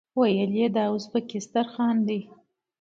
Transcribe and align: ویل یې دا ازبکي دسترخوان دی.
ویل 0.19 0.51
یې 0.59 0.67
دا 0.75 0.83
ازبکي 0.95 1.39
دسترخوان 1.41 1.97
دی. 2.07 2.19